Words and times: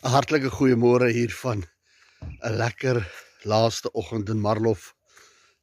'n 0.00 0.08
Hartlike 0.08 0.48
goeiemôre 0.48 1.10
hier 1.12 1.32
van 1.42 1.60
'n 2.48 2.54
lekker 2.56 3.04
laaste 3.44 3.90
oggend 3.92 4.30
in 4.32 4.40
Marlof. 4.40 4.94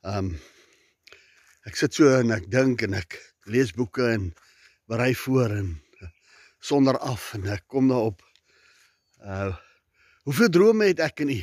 Um, 0.05 0.37
ek 1.65 1.75
sit 1.75 1.93
so 1.98 2.06
en 2.19 2.29
ek 2.32 2.45
dink 2.53 2.83
en 2.85 2.93
ek 2.93 3.17
lees 3.50 3.73
boeke 3.73 4.05
en 4.05 4.27
berei 4.85 5.15
voor 5.15 5.55
en 5.55 5.71
sonder 6.61 7.00
af 7.01 7.33
en 7.33 7.47
ek 7.50 7.65
kom 7.65 7.89
daarop 7.89 8.21
uh 9.25 9.57
hoeveel 10.28 10.50
drome 10.54 10.86
het 10.92 11.00
ek 11.00 11.26
en 11.26 11.34
u? 11.34 11.40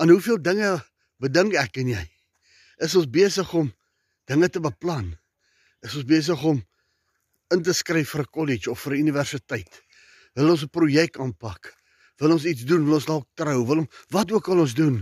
Aan 0.00 0.14
hoeveel 0.14 0.40
dinge 0.42 0.72
bedink 1.20 1.52
ek 1.60 1.76
en 1.76 1.92
jy? 1.92 2.06
Is 2.80 2.96
ons 2.96 3.10
besig 3.10 3.52
om 3.52 3.68
dinge 4.30 4.48
te 4.48 4.64
beplan? 4.64 5.12
Is 5.84 5.98
ons 5.98 6.08
besig 6.08 6.40
om 6.40 6.64
in 7.52 7.62
te 7.62 7.76
skryf 7.76 8.16
vir 8.16 8.24
'n 8.24 8.32
kollege 8.32 8.70
of 8.70 8.80
vir 8.80 8.96
'n 8.96 9.04
universiteit? 9.04 9.82
Wil 10.34 10.56
ons 10.56 10.64
'n 10.64 10.72
projek 10.72 11.20
aanpak? 11.20 11.81
Wil 12.22 12.36
ons 12.36 12.46
iets 12.46 12.62
doen, 12.68 12.84
wil 12.86 13.00
ons 13.00 13.08
dalk 13.08 13.26
trou, 13.38 13.58
wil 13.66 13.82
ons 13.82 14.02
wat 14.14 14.30
ook 14.30 14.52
al 14.52 14.62
ons 14.62 14.76
doen. 14.78 15.00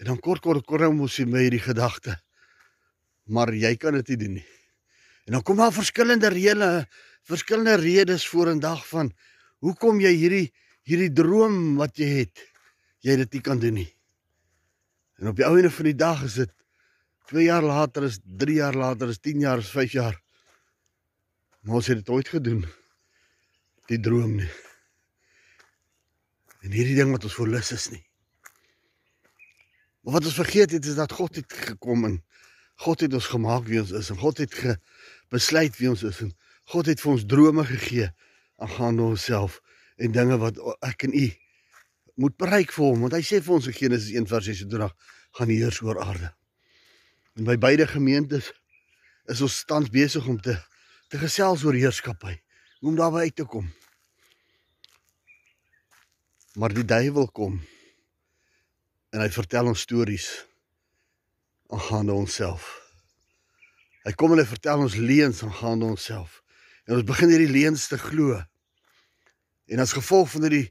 En 0.00 0.08
dan 0.08 0.20
kort 0.24 0.40
kort 0.44 0.64
kom 0.64 1.02
ons 1.04 1.18
met 1.28 1.44
hierdie 1.44 1.60
gedagte. 1.60 2.16
Maar 3.28 3.52
jy 3.52 3.74
kan 3.76 3.98
dit 3.98 4.14
nie 4.14 4.20
doen 4.24 4.38
nie. 4.38 4.46
En 5.28 5.36
dan 5.36 5.44
kom 5.44 5.60
daar 5.60 5.74
verskillende 5.74 6.30
reële, 6.32 6.86
verskillende 7.28 7.76
redes 7.82 8.24
voor 8.26 8.54
en 8.54 8.62
dag 8.62 8.80
van 8.88 9.12
hoekom 9.60 10.00
jy 10.00 10.14
hierdie 10.16 10.46
hierdie 10.88 11.12
droom 11.12 11.76
wat 11.78 12.00
jy 12.00 12.08
het, 12.24 12.40
jy 13.04 13.14
dit 13.20 13.36
nie 13.36 13.42
kan 13.44 13.60
doen 13.60 13.76
nie. 13.82 13.90
En 15.20 15.28
op 15.30 15.36
die 15.38 15.44
ou 15.46 15.52
einde 15.58 15.70
van 15.70 15.86
die 15.90 15.98
dag 16.00 16.24
is 16.26 16.40
dit 16.40 16.54
2 17.30 17.44
jaar 17.44 17.62
later, 17.62 18.08
is 18.08 18.16
3 18.24 18.56
jaar 18.56 18.74
later, 18.74 19.12
is 19.12 19.20
10 19.20 19.44
jaar, 19.44 19.60
is 19.60 19.70
5 19.70 19.92
jaar. 19.94 20.16
Maar 21.60 21.78
ons 21.78 21.92
het 21.92 22.00
dit 22.00 22.10
ooit 22.10 22.32
gedoen. 22.32 22.64
Die 23.92 24.00
droom 24.00 24.40
nie 24.40 24.50
en 26.64 26.74
hierdie 26.74 26.96
ding 26.98 27.12
wat 27.14 27.24
ons 27.24 27.36
verlus 27.36 27.72
is 27.76 27.88
nie. 27.92 28.02
Maar 30.00 30.18
wat 30.18 30.28
ons 30.30 30.38
vergeet 30.38 30.74
het 30.76 30.86
is 30.86 30.96
dat 30.98 31.12
God 31.12 31.36
het 31.40 31.52
gekom 31.52 32.06
en 32.08 32.20
God 32.84 33.04
het 33.04 33.14
ons 33.16 33.28
gemaak 33.32 33.66
wie 33.68 33.80
ons 33.80 33.92
is 33.96 34.08
en 34.12 34.20
God 34.20 34.40
het 34.40 34.56
besluit 35.32 35.76
wie 35.76 35.90
ons 35.90 36.04
is 36.06 36.20
en 36.24 36.32
God 36.72 36.88
het 36.88 37.02
vir 37.02 37.12
ons 37.12 37.26
drome 37.28 37.64
gegee 37.68 38.08
aangaande 38.60 39.02
onsself 39.02 39.60
en 40.00 40.12
dinge 40.12 40.38
wat 40.40 40.60
ek 40.86 41.08
en 41.08 41.16
u 41.16 41.26
moet 42.20 42.36
bereik 42.36 42.72
vir 42.76 42.84
hom 42.84 43.04
want 43.06 43.16
hy 43.16 43.22
sê 43.24 43.40
vir 43.44 43.56
ons 43.56 43.68
in 43.68 43.76
Genesis 43.76 44.12
1:26 44.16 44.96
gaan 45.38 45.52
heers 45.52 45.80
oor 45.84 46.00
aarde. 46.02 46.32
En 47.38 47.44
by 47.46 47.56
beide 47.56 47.86
gemeentes 47.86 48.50
is 49.30 49.40
ons 49.40 49.64
tans 49.64 49.90
besig 49.92 50.26
om 50.26 50.40
te 50.40 50.56
te 51.10 51.18
gesels 51.18 51.64
oor 51.66 51.74
heerskappy, 51.74 52.36
om 52.86 52.94
daarby 52.94 53.24
uit 53.26 53.36
te 53.40 53.44
kom. 53.44 53.66
Maar 56.54 56.74
die 56.74 56.84
duiwel 56.84 57.28
kom 57.30 57.60
en 59.10 59.22
hy 59.22 59.28
vertel 59.30 59.70
ons 59.70 59.82
stories 59.86 60.26
aangaande 61.70 62.14
onsself. 62.14 62.66
Hy 64.06 64.12
kom 64.18 64.34
en 64.34 64.40
hy 64.42 64.46
vertel 64.48 64.82
ons 64.82 64.96
leuns 64.98 65.42
aangaande 65.46 65.86
onsself. 65.92 66.40
En 66.88 66.96
ons 66.96 67.06
begin 67.06 67.30
hierdie 67.30 67.52
leuns 67.52 67.86
te 67.90 67.98
glo. 68.00 68.38
En 69.70 69.82
as 69.82 69.94
gevolg 69.94 70.30
van 70.34 70.46
hierdie 70.48 70.68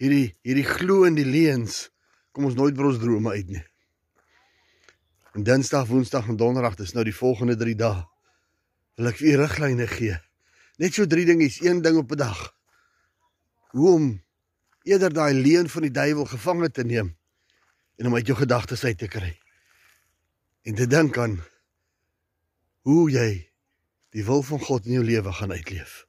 hierdie 0.00 0.30
hierdie 0.46 0.66
glo 0.66 1.04
in 1.06 1.18
die 1.18 1.28
leuns 1.28 1.90
kom 2.32 2.46
ons 2.48 2.56
nooit 2.58 2.74
by 2.78 2.88
ons 2.88 3.02
drome 3.02 3.34
uit 3.36 3.50
nie. 3.52 3.62
En 5.36 5.44
Dinsdag, 5.46 5.86
Woensdag 5.86 6.26
en 6.30 6.38
Donderdag, 6.40 6.74
dis 6.80 6.94
nou 6.96 7.04
die 7.06 7.14
volgende 7.14 7.54
3 7.58 7.76
dae. 7.78 8.02
Wil 8.98 9.10
ek 9.12 9.20
vir 9.20 9.38
riglyne 9.44 9.86
gee. 9.90 10.16
Net 10.82 10.96
so 10.96 11.06
drie 11.06 11.26
dingetjies, 11.28 11.60
een 11.62 11.82
ding 11.84 12.00
op 12.00 12.10
'n 12.10 12.18
dag. 12.18 12.40
Hoe 13.76 13.90
om 13.94 14.08
eerder 14.88 15.12
daai 15.12 15.34
leuen 15.34 15.68
van 15.68 15.86
die 15.86 15.94
duiwel 15.94 16.28
gevange 16.30 16.70
te 16.70 16.84
neem 16.84 17.14
en 18.00 18.06
om 18.08 18.14
uit 18.16 18.26
jou 18.26 18.38
gedagtes 18.38 18.84
uit 18.84 18.98
te 18.98 19.08
kry. 19.08 19.34
En 20.64 20.74
te 20.74 20.86
dink 20.86 21.18
aan 21.18 21.40
hoe 22.88 23.10
jy 23.12 23.30
die 24.16 24.24
wil 24.24 24.42
van 24.42 24.60
God 24.60 24.86
in 24.88 24.98
jou 24.98 25.04
lewe 25.04 25.32
gaan 25.32 25.52
uitleef. 25.52 26.06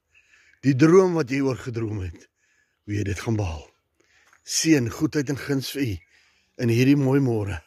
Die 0.62 0.74
droom 0.78 1.18
wat 1.18 1.30
jy 1.30 1.42
oor 1.44 1.58
gedroom 1.58 2.00
het, 2.04 2.28
hoe 2.86 2.96
jy 2.96 3.04
dit 3.06 3.20
gaan 3.20 3.36
behaal. 3.36 3.66
Seën 4.42 4.88
goedheid 4.90 5.30
en 5.30 5.38
guns 5.38 5.70
vir 5.74 5.84
u 5.84 5.92
in 6.62 6.72
hierdie 6.72 6.98
mooi 6.98 7.20
môre 7.22 7.60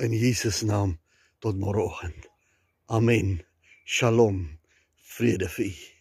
in 0.00 0.14
Jesus 0.16 0.62
naam 0.64 0.98
tot 1.40 1.60
môreoggend. 1.60 2.28
Amen. 2.88 3.40
Shalom. 3.84 4.58
Vrede 5.16 5.48
vir 5.48 5.66
u. 5.66 5.99